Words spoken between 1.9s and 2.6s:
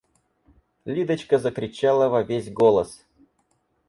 во весь